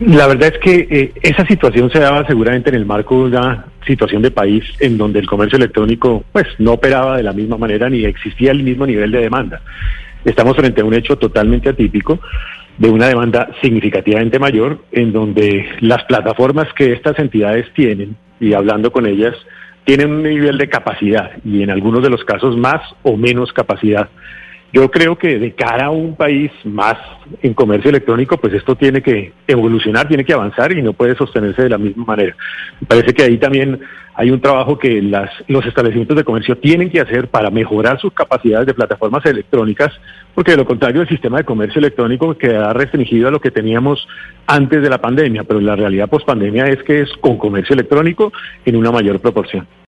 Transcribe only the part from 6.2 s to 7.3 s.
pues no operaba de